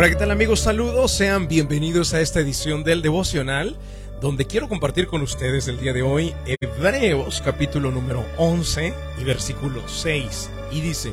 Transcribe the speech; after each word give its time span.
Hola, 0.00 0.08
¿qué 0.08 0.16
tal 0.16 0.30
amigos? 0.30 0.60
Saludos, 0.60 1.12
sean 1.12 1.46
bienvenidos 1.46 2.14
a 2.14 2.22
esta 2.22 2.40
edición 2.40 2.84
del 2.84 3.02
devocional, 3.02 3.76
donde 4.18 4.46
quiero 4.46 4.66
compartir 4.66 5.06
con 5.06 5.20
ustedes 5.20 5.68
el 5.68 5.78
día 5.78 5.92
de 5.92 6.00
hoy 6.00 6.32
Hebreos 6.46 7.42
capítulo 7.44 7.90
número 7.90 8.24
11 8.38 8.94
y 9.20 9.24
versículo 9.24 9.86
6. 9.86 10.48
Y 10.72 10.80
dice, 10.80 11.12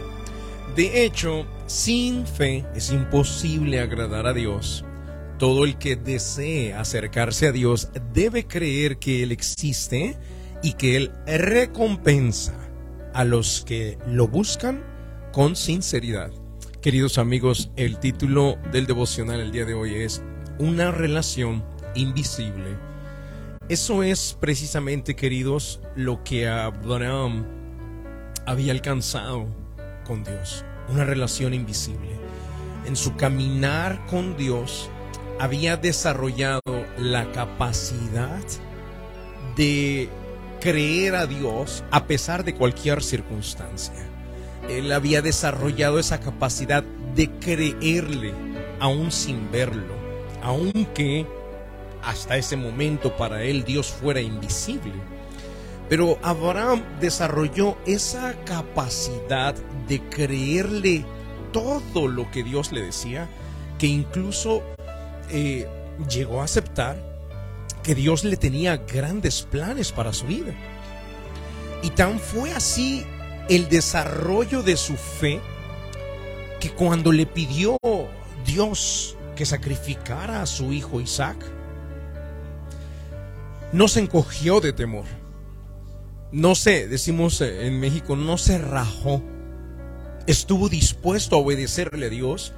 de 0.78 1.04
hecho, 1.04 1.46
sin 1.65 2.26
fe 2.26 2.64
es 2.76 2.89
imposible 2.92 3.82
agradar 3.82 4.26
a 4.26 4.32
Dios. 4.32 4.86
Todo 5.38 5.66
el 5.66 5.78
que 5.78 5.98
desee 5.98 6.74
acercarse 6.74 7.48
a 7.48 7.52
Dios 7.52 7.90
debe 8.14 8.48
creer 8.48 9.00
que 9.00 9.22
Él 9.22 9.34
existe 9.34 10.16
y 10.64 10.76
que 10.76 10.96
Él 10.96 11.12
recompensa 11.26 12.54
a 13.14 13.26
los 13.26 13.66
que 13.68 13.98
lo 14.08 14.30
buscan 14.30 14.82
con 15.34 15.58
sinceridad. 15.58 16.32
Queridos 16.88 17.18
amigos, 17.18 17.70
el 17.76 18.00
título 18.00 18.58
del 18.72 18.88
devocional 18.88 19.41
el 19.41 19.52
día 19.52 19.66
de 19.66 19.73
hoy 19.73 19.95
es 19.95 20.23
Una 20.58 20.90
relación 20.90 21.62
invisible. 21.95 22.78
Eso 23.68 24.04
es 24.04 24.38
precisamente, 24.40 25.14
queridos, 25.14 25.81
lo 25.98 26.23
que 26.23 26.48
Abraham 26.48 27.45
había 28.45 28.72
alcanzado 28.72 29.48
con 30.05 30.23
Dios. 30.23 30.64
Una 30.88 31.04
relación 31.04 31.54
invisible. 31.54 32.18
En 32.86 32.95
su 32.95 33.17
caminar 33.17 34.06
con 34.06 34.38
Dios 34.38 34.90
había 35.42 35.76
desarrollado 35.76 36.62
la 36.98 37.30
capacidad 37.34 38.45
de 39.58 40.08
creer 40.62 41.16
a 41.16 41.28
Dios 41.28 41.84
a 41.92 42.08
pesar 42.08 42.45
de 42.45 42.56
cualquier 42.56 43.04
circunstancia 43.04 44.08
él 44.70 44.91
había 44.91 45.21
desarrollado 45.21 45.99
esa 45.99 46.20
capacidad 46.20 46.84
de 47.16 47.29
creerle 47.39 48.34
aún 48.80 49.11
sin 49.11 49.52
verlo, 49.52 49.95
aunque 50.41 51.25
hasta 52.03 52.38
ese 52.38 52.55
momento 52.55 53.16
para 53.17 53.44
él 53.44 53.64
Dios 53.64 53.88
fuera 53.88 54.22
invisible. 54.22 54.94
Pero 55.89 56.19
Abraham 56.22 56.83
desarrolló 56.99 57.77
esa 57.86 58.33
capacidad 58.44 59.55
de 59.88 60.02
creerle 60.09 61.05
todo 61.53 62.08
lo 62.08 62.30
que 62.30 62.44
Dios 62.44 62.71
le 62.71 62.81
decía, 62.81 63.30
que 63.80 63.88
incluso 63.88 64.64
eh, 65.30 65.67
llegó 66.09 66.42
a 66.42 66.45
aceptar 66.45 66.97
que 67.83 67.95
Dios 67.95 68.25
le 68.25 68.36
tenía 68.36 68.77
grandes 68.77 69.44
planes 69.44 69.94
para 69.94 70.11
su 70.11 70.25
vida. 70.25 70.53
Y 71.83 71.92
tan 71.92 72.19
fue 72.19 72.52
así 72.52 73.05
el 73.50 73.70
desarrollo 73.70 74.64
de 74.64 74.76
su 74.78 74.95
fe 74.95 75.40
que 76.59 76.72
cuando 76.72 77.12
le 77.12 77.26
pidió 77.26 77.78
Dios 78.45 79.16
que 79.36 79.45
sacrificara 79.45 80.42
a 80.42 80.45
su 80.45 80.73
hijo 80.73 81.00
Isaac, 81.00 81.38
no 83.72 83.88
se 83.88 84.00
encogió 84.00 84.59
de 84.59 84.73
temor. 84.73 85.06
No 86.31 86.56
se, 86.56 86.88
decimos 86.88 87.39
en 87.42 87.80
México, 87.80 88.16
no 88.16 88.38
se 88.38 88.58
rajó. 88.58 89.22
Estuvo 90.26 90.67
dispuesto 90.67 91.36
a 91.36 91.39
obedecerle 91.39 92.08
a 92.08 92.09
Dios 92.09 92.54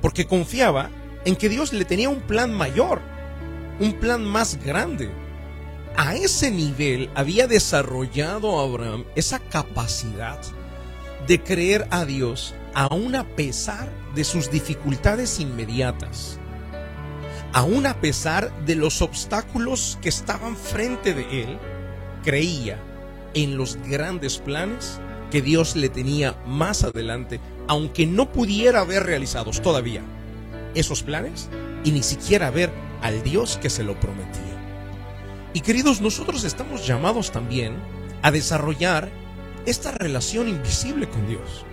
porque 0.00 0.26
confiaba 0.26 0.90
en 1.24 1.36
que 1.36 1.48
Dios 1.48 1.72
le 1.72 1.84
tenía 1.84 2.08
un 2.08 2.20
plan 2.20 2.52
mayor, 2.52 3.00
un 3.78 3.92
plan 3.92 4.24
más 4.24 4.58
grande 4.64 5.10
a 5.96 6.14
ese 6.14 6.50
nivel 6.50 7.10
había 7.14 7.46
desarrollado 7.46 8.60
Abraham 8.60 9.04
esa 9.14 9.38
capacidad 9.38 10.40
de 11.26 11.42
creer 11.42 11.86
a 11.90 12.04
Dios 12.04 12.54
aún 12.74 13.14
a 13.14 13.24
pesar 13.24 13.88
de 14.14 14.24
sus 14.24 14.50
dificultades 14.50 15.40
inmediatas, 15.40 16.38
aún 17.52 17.86
a 17.86 18.00
pesar 18.00 18.52
de 18.64 18.76
los 18.76 19.02
obstáculos 19.02 19.98
que 20.00 20.08
estaban 20.08 20.56
frente 20.56 21.14
de 21.14 21.42
él, 21.42 21.58
creía 22.24 22.78
en 23.34 23.56
los 23.56 23.76
grandes 23.88 24.38
planes 24.38 25.00
que 25.30 25.42
Dios 25.42 25.76
le 25.76 25.88
tenía 25.88 26.36
más 26.46 26.84
adelante, 26.84 27.40
aunque 27.68 28.06
no 28.06 28.32
pudiera 28.32 28.84
ver 28.84 29.04
realizados 29.04 29.62
todavía 29.62 30.02
esos 30.74 31.02
planes 31.02 31.48
y 31.84 31.90
ni 31.90 32.02
siquiera 32.02 32.50
ver 32.50 32.70
al 33.02 33.22
Dios 33.22 33.58
que 33.60 33.70
se 33.70 33.82
lo 33.82 33.98
prometía. 33.98 34.51
Y 35.54 35.60
queridos, 35.60 36.00
nosotros 36.00 36.44
estamos 36.44 36.86
llamados 36.86 37.30
también 37.30 37.74
a 38.22 38.30
desarrollar 38.30 39.10
esta 39.66 39.92
relación 39.92 40.48
invisible 40.48 41.08
con 41.08 41.28
Dios. 41.28 41.66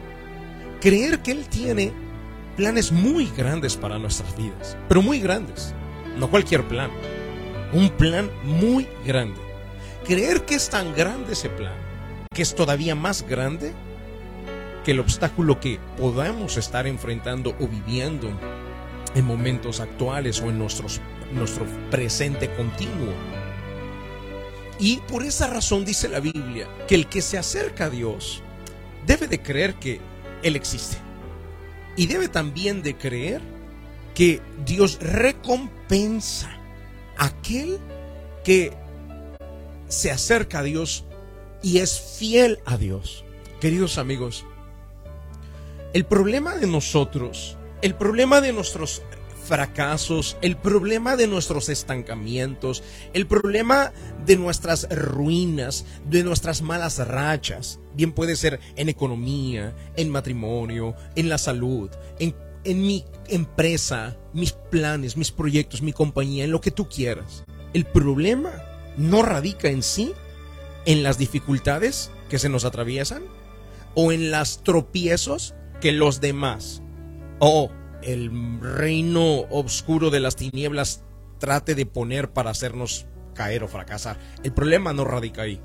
Creer 0.82 1.20
que 1.20 1.32
Él 1.32 1.48
tiene 1.48 1.94
planes 2.58 2.92
muy 2.92 3.32
grandes 3.38 3.78
para 3.78 3.98
nuestras 3.98 4.36
vidas, 4.36 4.78
pero 4.90 5.02
muy 5.02 5.22
grandes, 5.22 5.74
no 6.18 6.30
cualquier 6.30 6.68
plan, 6.68 6.92
un 7.72 7.90
plan 7.92 8.30
muy 8.44 8.86
grande. 9.06 9.40
Creer 10.06 10.44
que 10.44 10.56
es 10.56 10.70
tan 10.70 10.94
grande 10.94 11.34
ese 11.34 11.50
plan, 11.50 11.76
que 12.34 12.42
es 12.42 12.56
todavía 12.56 12.96
más 12.96 13.26
grande 13.28 13.74
que 14.84 14.92
el 14.92 15.00
obstáculo 15.00 15.60
que 15.60 15.80
podamos 15.98 16.58
estar 16.58 16.86
enfrentando 16.86 17.56
o 17.60 17.68
viviendo 17.68 18.30
en 19.16 19.26
momentos 19.26 19.80
actuales 19.80 20.42
o 20.42 20.50
en 20.50 20.60
nuestro 20.60 21.66
presente 21.90 22.54
continuo. 22.56 23.14
Y 24.80 24.98
por 25.02 25.24
esa 25.24 25.48
razón 25.48 25.84
dice 25.84 26.08
la 26.08 26.22
Biblia 26.22 26.68
que 26.88 26.96
el 26.96 27.08
que 27.08 27.22
se 27.22 27.38
acerca 27.38 27.86
a 27.86 27.90
Dios 27.90 28.42
debe 29.06 29.28
de 29.28 29.42
creer 29.42 29.76
que 29.76 30.00
Él 30.42 30.56
existe. 30.56 30.98
Y 31.98 32.08
debe 32.08 32.30
también 32.30 32.82
de 32.82 32.98
creer 32.98 33.42
que 34.16 34.42
Dios 34.66 35.00
recompensa 35.02 36.50
a 37.18 37.26
aquel 37.26 37.78
que 38.46 38.72
se 39.90 40.12
acerca 40.12 40.60
a 40.60 40.64
Dios 40.64 41.04
y 41.62 41.80
es 41.80 42.00
fiel 42.00 42.60
a 42.66 42.78
Dios. 42.78 43.26
Queridos 43.60 43.98
amigos, 43.98 44.46
el 45.94 46.06
problema 46.06 46.56
de 46.56 46.68
nosotros, 46.68 47.58
el 47.82 47.96
problema 47.96 48.40
de 48.40 48.54
nuestros 48.54 49.02
fracasos, 49.50 50.38
el 50.42 50.56
problema 50.56 51.18
de 51.18 51.28
nuestros 51.28 51.70
estancamientos, 51.70 52.84
el 53.14 53.26
problema 53.26 53.92
de 54.26 54.38
nuestras 54.38 54.88
ruinas, 54.90 55.86
de 56.08 56.24
nuestras 56.24 56.62
malas 56.62 57.06
rachas, 57.06 57.80
bien 57.96 58.14
puede 58.14 58.36
ser 58.36 58.60
en 58.76 58.90
economía, 58.90 59.76
en 59.96 60.10
matrimonio, 60.10 60.96
en 61.16 61.30
la 61.30 61.40
salud, 61.40 61.90
en, 62.20 62.36
en 62.64 62.82
mi 62.82 63.04
empresa, 63.28 64.16
mis 64.34 64.52
planes, 64.54 65.18
mis 65.18 65.32
proyectos, 65.32 65.82
mi 65.82 65.94
compañía, 65.94 66.44
en 66.44 66.52
lo 66.52 66.62
que 66.62 66.72
tú 66.72 66.88
quieras. 66.88 67.44
El 67.74 67.86
problema 67.86 68.52
no 68.98 69.24
radica 69.24 69.70
en 69.70 69.82
sí 69.82 70.14
en 70.86 71.02
las 71.02 71.18
dificultades 71.18 72.12
que 72.30 72.38
se 72.38 72.50
nos 72.50 72.66
atraviesan 72.66 73.24
o 73.96 74.12
en 74.12 74.30
las 74.30 74.62
tropiezos 74.64 75.56
que 75.82 75.92
los 75.92 76.22
demás 76.22 76.84
o 77.40 77.72
el 78.02 78.60
reino 78.62 79.42
oscuro 79.50 80.10
de 80.10 80.20
las 80.20 80.36
tinieblas 80.36 81.04
trate 81.40 81.76
de 81.76 81.86
poner 81.86 82.32
para 82.32 82.52
hacernos 82.52 83.08
caer 83.34 83.64
o 83.64 83.68
fracasar. 83.68 84.20
El 84.44 84.54
problema 84.54 84.94
no 84.94 85.06
radica 85.06 85.44
ahí. 85.44 85.62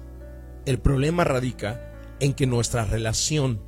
El 0.67 0.79
problema 0.79 1.25
radica 1.25 1.93
en 2.21 2.35
que 2.35 2.47
nuestra 2.47 2.85
relación, 2.85 3.61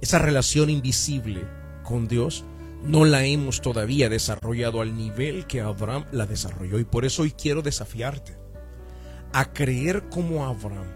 esa 0.00 0.18
relación 0.18 0.70
invisible 0.70 1.42
con 1.82 2.06
Dios, 2.06 2.44
no 2.82 3.04
la 3.04 3.24
hemos 3.24 3.62
todavía 3.62 4.08
desarrollado 4.08 4.82
al 4.82 4.94
nivel 4.96 5.46
que 5.46 5.62
Abraham 5.62 6.04
la 6.12 6.26
desarrolló. 6.26 6.78
Y 6.78 6.84
por 6.84 7.04
eso 7.04 7.22
hoy 7.22 7.32
quiero 7.32 7.62
desafiarte 7.62 8.36
a 9.32 9.52
creer 9.52 10.08
como 10.10 10.44
Abraham, 10.44 10.86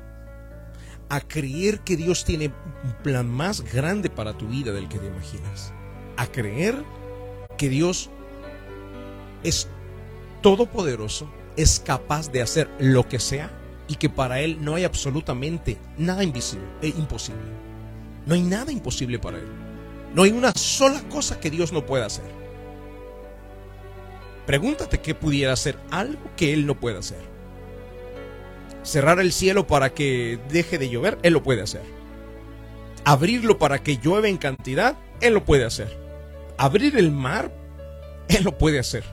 a 1.08 1.20
creer 1.20 1.80
que 1.80 1.96
Dios 1.96 2.24
tiene 2.24 2.52
un 2.84 2.92
plan 3.02 3.28
más 3.28 3.62
grande 3.72 4.10
para 4.10 4.36
tu 4.36 4.46
vida 4.46 4.72
del 4.72 4.88
que 4.88 4.98
te 4.98 5.06
imaginas 5.06 5.72
a 6.18 6.26
creer 6.26 6.74
que 7.56 7.68
Dios 7.68 8.10
es 9.44 9.68
todopoderoso, 10.42 11.30
es 11.56 11.80
capaz 11.80 12.30
de 12.30 12.42
hacer 12.42 12.68
lo 12.78 13.08
que 13.08 13.20
sea 13.20 13.50
y 13.86 13.94
que 13.94 14.10
para 14.10 14.40
Él 14.40 14.58
no 14.60 14.74
hay 14.74 14.84
absolutamente 14.84 15.78
nada 15.96 16.24
invisible, 16.24 16.66
e 16.82 16.88
imposible. 16.88 17.40
No 18.26 18.34
hay 18.34 18.42
nada 18.42 18.72
imposible 18.72 19.18
para 19.18 19.38
Él. 19.38 19.48
No 20.12 20.24
hay 20.24 20.32
una 20.32 20.52
sola 20.52 21.00
cosa 21.08 21.38
que 21.38 21.50
Dios 21.50 21.72
no 21.72 21.86
pueda 21.86 22.06
hacer. 22.06 22.30
Pregúntate 24.44 24.98
qué 25.00 25.14
pudiera 25.14 25.52
hacer 25.52 25.78
algo 25.90 26.20
que 26.36 26.52
Él 26.52 26.66
no 26.66 26.78
pueda 26.80 26.98
hacer. 26.98 27.20
Cerrar 28.82 29.20
el 29.20 29.32
cielo 29.32 29.68
para 29.68 29.94
que 29.94 30.40
deje 30.50 30.78
de 30.78 30.90
llover, 30.90 31.18
Él 31.22 31.34
lo 31.34 31.44
puede 31.44 31.62
hacer. 31.62 31.82
Abrirlo 33.04 33.58
para 33.58 33.84
que 33.84 33.98
llueva 34.02 34.28
en 34.28 34.36
cantidad, 34.36 34.96
Él 35.20 35.34
lo 35.34 35.44
puede 35.44 35.64
hacer 35.64 36.07
abrir 36.58 36.96
el 36.96 37.10
mar, 37.10 37.50
Él 38.28 38.44
lo 38.44 38.58
puede 38.58 38.78
hacer. 38.78 39.04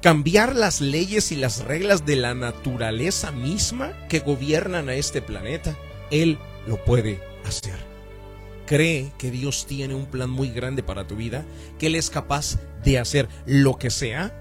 Cambiar 0.00 0.54
las 0.54 0.80
leyes 0.80 1.32
y 1.32 1.36
las 1.36 1.64
reglas 1.64 2.06
de 2.06 2.16
la 2.16 2.32
naturaleza 2.34 3.32
misma 3.32 3.92
que 4.08 4.20
gobiernan 4.20 4.88
a 4.88 4.94
este 4.94 5.20
planeta, 5.20 5.76
Él 6.10 6.38
lo 6.66 6.82
puede 6.84 7.20
hacer. 7.44 7.88
cree 8.64 9.12
que 9.16 9.30
Dios 9.30 9.64
tiene 9.66 9.94
un 9.94 10.04
plan 10.04 10.28
muy 10.28 10.50
grande 10.50 10.82
para 10.82 11.06
tu 11.06 11.16
vida, 11.16 11.46
que 11.78 11.86
Él 11.86 11.94
es 11.94 12.10
capaz 12.10 12.58
de 12.84 12.98
hacer 12.98 13.26
lo 13.46 13.78
que 13.78 13.88
sea 13.88 14.34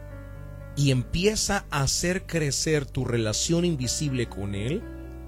y 0.75 0.91
empieza 0.91 1.65
a 1.71 1.83
hacer 1.83 2.25
crecer 2.27 2.85
tu 2.85 3.05
relación 3.05 3.63
invisible 3.63 4.27
con 4.27 4.53
Él, 4.53 4.83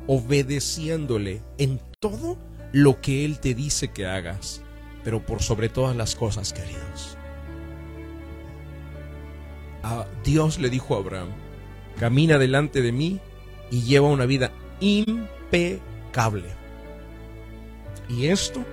obedeciéndole 0.05 1.41
en 1.57 1.81
todo 2.01 2.37
lo 2.73 2.99
que 2.99 3.23
Él 3.23 3.39
te 3.39 3.55
dice 3.55 3.87
que 3.87 4.05
hagas, 4.05 4.61
pero 5.03 5.25
por 5.25 5.41
sobre 5.41 5.69
todas 5.69 5.95
las 5.95 6.15
cosas, 6.15 6.53
queridos. 6.53 7.17
A 9.83 10.05
Dios 10.23 10.59
le 10.59 10.69
dijo 10.69 10.95
a 10.95 10.99
Abraham, 10.99 11.29
camina 11.97 12.37
delante 12.37 12.81
de 12.81 12.91
mí 12.91 13.19
y 13.71 13.83
lleva 13.83 14.07
una 14.07 14.25
vida 14.25 14.51
impecable. 14.79 16.49
Y 18.07 18.27
esto, 18.27 18.63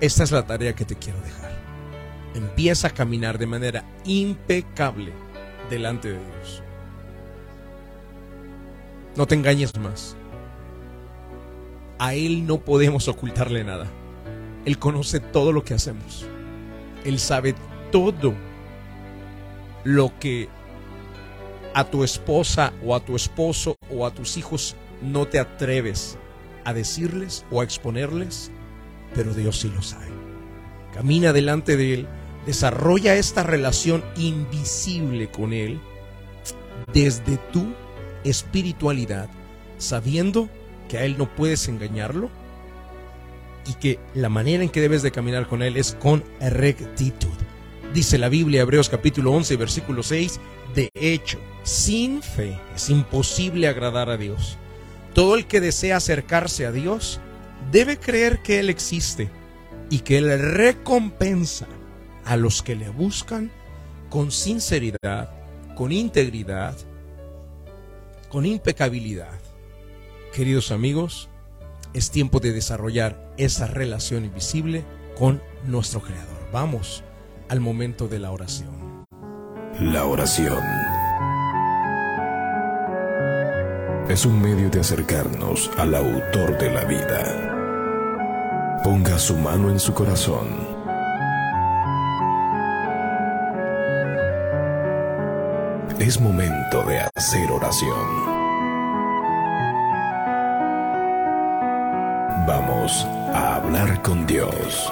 esta 0.00 0.24
es 0.24 0.32
la 0.32 0.46
tarea 0.46 0.74
que 0.74 0.84
te 0.84 0.96
quiero 0.96 1.20
dejar. 1.20 1.52
Empieza 2.34 2.88
a 2.88 2.94
caminar 2.94 3.38
de 3.38 3.46
manera 3.46 3.84
impecable 4.04 5.12
delante 5.68 6.08
de 6.08 6.18
Dios. 6.18 6.62
No 9.16 9.26
te 9.26 9.34
engañes 9.34 9.76
más. 9.78 10.16
A 11.98 12.14
Él 12.14 12.46
no 12.46 12.58
podemos 12.58 13.06
ocultarle 13.08 13.62
nada. 13.62 13.86
Él 14.64 14.78
conoce 14.78 15.20
todo 15.20 15.52
lo 15.52 15.64
que 15.64 15.74
hacemos. 15.74 16.26
Él 17.04 17.18
sabe 17.18 17.54
todo 17.90 18.34
lo 19.84 20.18
que 20.18 20.48
a 21.74 21.84
tu 21.84 22.04
esposa 22.04 22.72
o 22.84 22.94
a 22.94 23.00
tu 23.00 23.16
esposo 23.16 23.76
o 23.90 24.06
a 24.06 24.12
tus 24.12 24.36
hijos 24.36 24.76
no 25.00 25.26
te 25.26 25.38
atreves 25.38 26.18
a 26.64 26.72
decirles 26.72 27.44
o 27.50 27.60
a 27.60 27.64
exponerles, 27.64 28.50
pero 29.14 29.34
Dios 29.34 29.60
sí 29.60 29.70
lo 29.74 29.82
sabe. 29.82 30.12
Camina 30.94 31.32
delante 31.32 31.76
de 31.76 31.94
Él, 31.94 32.08
desarrolla 32.46 33.16
esta 33.16 33.42
relación 33.42 34.04
invisible 34.16 35.30
con 35.30 35.52
Él 35.52 35.80
desde 36.92 37.38
tu 37.52 37.66
espiritualidad, 38.24 39.28
sabiendo 39.78 40.48
que 40.88 40.98
a 40.98 41.04
Él 41.04 41.16
no 41.18 41.34
puedes 41.34 41.66
engañarlo 41.68 42.30
y 43.66 43.74
que 43.74 43.98
la 44.14 44.28
manera 44.28 44.62
en 44.62 44.68
que 44.70 44.80
debes 44.80 45.02
de 45.02 45.12
caminar 45.12 45.48
con 45.48 45.62
Él 45.62 45.76
es 45.76 45.96
con 46.00 46.24
rectitud. 46.40 47.28
Dice 47.94 48.18
la 48.18 48.28
Biblia, 48.28 48.62
Hebreos 48.62 48.88
capítulo 48.88 49.32
11, 49.32 49.56
versículo 49.56 50.02
6, 50.02 50.40
de 50.74 50.88
hecho, 50.94 51.38
sin 51.62 52.22
fe 52.22 52.58
es 52.74 52.88
imposible 52.88 53.68
agradar 53.68 54.08
a 54.08 54.16
Dios. 54.16 54.56
Todo 55.14 55.34
el 55.34 55.46
que 55.46 55.60
desea 55.60 55.96
acercarse 55.96 56.64
a 56.64 56.72
Dios 56.72 57.20
debe 57.70 57.98
creer 57.98 58.40
que 58.42 58.58
Él 58.60 58.70
existe 58.70 59.28
y 59.90 60.00
que 60.00 60.18
Él 60.18 60.40
recompensa 60.40 61.66
a 62.24 62.36
los 62.36 62.62
que 62.62 62.76
le 62.76 62.88
buscan 62.88 63.50
con 64.08 64.30
sinceridad, 64.30 65.30
con 65.74 65.92
integridad, 65.92 66.76
con 68.30 68.46
impecabilidad. 68.46 69.38
Queridos 70.32 70.70
amigos, 70.70 71.28
es 71.94 72.10
tiempo 72.10 72.40
de 72.40 72.52
desarrollar 72.52 73.32
esa 73.36 73.66
relación 73.66 74.24
invisible 74.24 74.84
con 75.18 75.42
nuestro 75.66 76.00
Creador. 76.00 76.48
Vamos 76.52 77.04
al 77.48 77.60
momento 77.60 78.08
de 78.08 78.18
la 78.18 78.30
oración. 78.30 79.04
La 79.80 80.04
oración 80.04 80.62
es 84.08 84.26
un 84.26 84.40
medio 84.42 84.68
de 84.68 84.80
acercarnos 84.80 85.70
al 85.78 85.94
autor 85.94 86.58
de 86.58 86.70
la 86.70 86.84
vida. 86.84 88.80
Ponga 88.84 89.18
su 89.18 89.36
mano 89.36 89.70
en 89.70 89.78
su 89.78 89.94
corazón. 89.94 90.72
Es 95.98 96.20
momento 96.20 96.82
de 96.84 96.98
hacer 97.14 97.50
oración. 97.50 98.41
Vamos 102.44 103.04
a 103.04 103.54
hablar 103.54 104.02
con 104.02 104.26
Dios. 104.26 104.90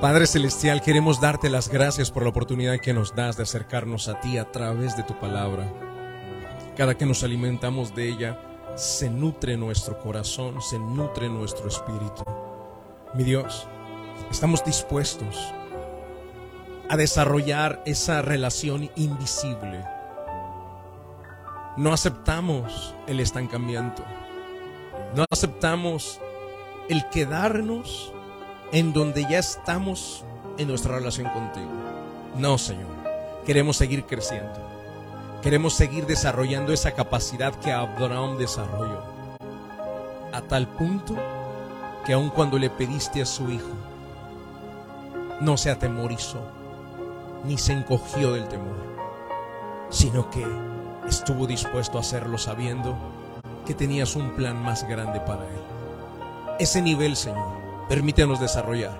Padre 0.00 0.26
Celestial, 0.26 0.80
queremos 0.80 1.20
darte 1.20 1.50
las 1.50 1.68
gracias 1.68 2.10
por 2.10 2.22
la 2.22 2.30
oportunidad 2.30 2.78
que 2.78 2.94
nos 2.94 3.14
das 3.14 3.36
de 3.36 3.42
acercarnos 3.42 4.08
a 4.08 4.20
ti 4.20 4.38
a 4.38 4.50
través 4.50 4.96
de 4.96 5.02
tu 5.02 5.18
palabra. 5.20 5.70
Cada 6.74 6.96
que 6.96 7.04
nos 7.04 7.22
alimentamos 7.22 7.94
de 7.94 8.08
ella, 8.08 8.40
se 8.74 9.10
nutre 9.10 9.58
nuestro 9.58 9.98
corazón, 9.98 10.62
se 10.62 10.78
nutre 10.78 11.28
nuestro 11.28 11.68
espíritu. 11.68 12.24
Mi 13.12 13.24
Dios, 13.24 13.68
estamos 14.30 14.64
dispuestos 14.64 15.52
a 16.88 16.96
desarrollar 16.96 17.82
esa 17.84 18.22
relación 18.22 18.90
invisible. 18.96 19.84
No 21.76 21.92
aceptamos 21.92 22.94
el 23.06 23.20
estancamiento. 23.20 24.04
No 25.14 25.24
aceptamos 25.30 26.20
el 26.88 27.08
quedarnos 27.10 28.12
en 28.72 28.92
donde 28.92 29.22
ya 29.22 29.38
estamos 29.38 30.24
en 30.58 30.68
nuestra 30.68 30.96
relación 30.96 31.28
contigo. 31.30 31.70
No, 32.38 32.58
Señor. 32.58 32.86
Queremos 33.44 33.76
seguir 33.76 34.04
creciendo. 34.04 34.58
Queremos 35.42 35.74
seguir 35.74 36.06
desarrollando 36.06 36.72
esa 36.72 36.92
capacidad 36.92 37.54
que 37.60 37.72
Abraham 37.72 38.38
desarrolló. 38.38 39.02
A 40.32 40.40
tal 40.42 40.66
punto 40.66 41.14
que 42.04 42.12
aun 42.12 42.30
cuando 42.30 42.58
le 42.58 42.70
pediste 42.70 43.22
a 43.22 43.26
su 43.26 43.50
hijo, 43.50 43.72
no 45.40 45.56
se 45.56 45.70
atemorizó, 45.70 46.40
ni 47.44 47.58
se 47.58 47.72
encogió 47.72 48.32
del 48.32 48.48
temor, 48.48 48.76
sino 49.90 50.30
que 50.30 50.44
estuvo 51.08 51.46
dispuesto 51.46 51.98
a 51.98 52.00
hacerlo 52.00 52.38
sabiendo 52.38 52.96
que 53.64 53.74
tenías 53.74 54.16
un 54.16 54.30
plan 54.30 54.62
más 54.62 54.86
grande 54.88 55.20
para 55.20 55.44
él. 55.44 55.60
Ese 56.58 56.80
nivel, 56.80 57.16
Señor, 57.16 57.48
permítenos 57.88 58.40
desarrollar, 58.40 58.96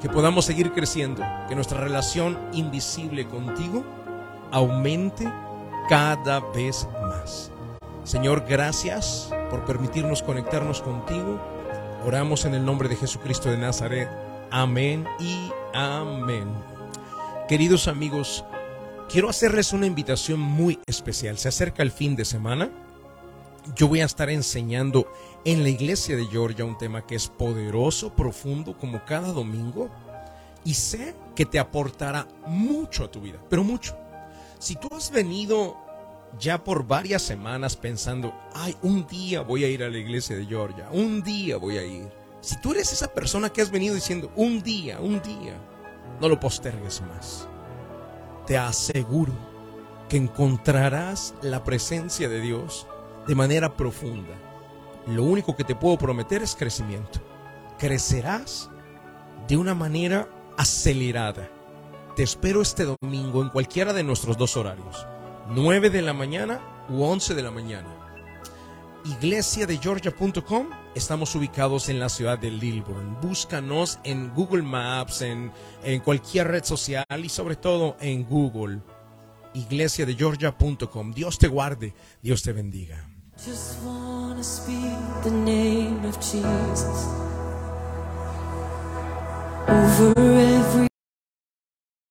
que 0.00 0.08
podamos 0.08 0.44
seguir 0.44 0.72
creciendo, 0.72 1.22
que 1.48 1.54
nuestra 1.54 1.80
relación 1.80 2.38
invisible 2.52 3.26
contigo 3.26 3.84
aumente 4.50 5.30
cada 5.88 6.40
vez 6.40 6.88
más. 7.02 7.50
Señor, 8.04 8.44
gracias 8.48 9.30
por 9.50 9.64
permitirnos 9.64 10.22
conectarnos 10.22 10.80
contigo. 10.80 11.38
Oramos 12.06 12.44
en 12.44 12.54
el 12.54 12.64
nombre 12.64 12.88
de 12.88 12.96
Jesucristo 12.96 13.50
de 13.50 13.58
Nazaret. 13.58 14.08
Amén 14.50 15.06
y 15.20 15.50
amén. 15.74 16.69
Queridos 17.50 17.88
amigos, 17.88 18.44
quiero 19.08 19.28
hacerles 19.28 19.72
una 19.72 19.84
invitación 19.84 20.38
muy 20.38 20.78
especial. 20.86 21.36
Se 21.36 21.48
acerca 21.48 21.82
el 21.82 21.90
fin 21.90 22.14
de 22.14 22.24
semana. 22.24 22.70
Yo 23.74 23.88
voy 23.88 24.02
a 24.02 24.04
estar 24.04 24.30
enseñando 24.30 25.10
en 25.44 25.64
la 25.64 25.68
iglesia 25.68 26.16
de 26.16 26.26
Georgia 26.26 26.64
un 26.64 26.78
tema 26.78 27.04
que 27.04 27.16
es 27.16 27.26
poderoso, 27.26 28.14
profundo, 28.14 28.78
como 28.78 29.04
cada 29.04 29.32
domingo. 29.32 29.90
Y 30.64 30.74
sé 30.74 31.16
que 31.34 31.44
te 31.44 31.58
aportará 31.58 32.28
mucho 32.46 33.02
a 33.02 33.10
tu 33.10 33.20
vida, 33.20 33.40
pero 33.48 33.64
mucho. 33.64 33.96
Si 34.60 34.76
tú 34.76 34.86
has 34.92 35.10
venido 35.10 35.76
ya 36.38 36.62
por 36.62 36.86
varias 36.86 37.22
semanas 37.22 37.74
pensando, 37.74 38.32
ay, 38.54 38.76
un 38.82 39.08
día 39.08 39.40
voy 39.40 39.64
a 39.64 39.68
ir 39.68 39.82
a 39.82 39.90
la 39.90 39.98
iglesia 39.98 40.36
de 40.36 40.46
Georgia, 40.46 40.88
un 40.92 41.20
día 41.20 41.56
voy 41.56 41.78
a 41.78 41.84
ir. 41.84 42.12
Si 42.42 42.60
tú 42.60 42.70
eres 42.70 42.92
esa 42.92 43.08
persona 43.08 43.50
que 43.50 43.60
has 43.60 43.72
venido 43.72 43.96
diciendo, 43.96 44.30
un 44.36 44.62
día, 44.62 45.00
un 45.00 45.20
día, 45.20 45.58
no 46.20 46.28
lo 46.28 46.40
postergues 46.40 47.02
más. 47.02 47.48
Te 48.46 48.56
aseguro 48.56 49.32
que 50.08 50.16
encontrarás 50.16 51.34
la 51.42 51.62
presencia 51.62 52.28
de 52.28 52.40
Dios 52.40 52.86
de 53.26 53.34
manera 53.34 53.76
profunda 53.76 54.50
lo 55.06 55.24
único 55.24 55.56
que 55.56 55.64
te 55.64 55.74
puedo 55.74 55.96
prometer 55.96 56.42
es 56.42 56.54
crecimiento. 56.54 57.20
Crecerás 57.78 58.70
de 59.48 59.56
una 59.56 59.74
manera 59.74 60.28
acelerada. 60.56 61.50
Te 62.16 62.22
espero 62.22 62.60
este 62.60 62.84
domingo 62.84 63.42
en 63.42 63.48
cualquiera 63.48 63.92
de 63.92 64.04
nuestros 64.04 64.36
dos 64.36 64.56
horarios, 64.56 65.06
9 65.48 65.90
de 65.90 66.02
la 66.02 66.12
mañana 66.12 66.60
u 66.88 67.02
11 67.02 67.34
de 67.34 67.42
la 67.42 67.50
mañana. 67.50 68.09
Iglesia 69.04 69.66
de 69.66 69.78
Georgia.com, 69.78 70.68
estamos 70.94 71.34
ubicados 71.34 71.88
en 71.88 71.98
la 71.98 72.08
ciudad 72.08 72.38
de 72.38 72.50
Lilburn. 72.50 73.18
Búscanos 73.20 73.98
en 74.04 74.32
Google 74.34 74.62
Maps, 74.62 75.22
en, 75.22 75.52
en 75.82 76.00
cualquier 76.00 76.48
red 76.48 76.64
social 76.64 77.04
y 77.22 77.28
sobre 77.28 77.56
todo 77.56 77.96
en 78.00 78.24
Google. 78.24 78.80
Iglesia 79.54 80.06
de 80.06 80.14
Georgia.com. 80.14 81.12
Dios 81.12 81.38
te 81.38 81.48
guarde, 81.48 81.94
Dios 82.22 82.42
te 82.42 82.52
bendiga. 82.52 83.08
Just 83.36 83.78
speak 84.42 85.22
the 85.22 85.30
name 85.30 86.06
of 86.06 86.16
Jesus 86.20 87.20
over 89.68 90.89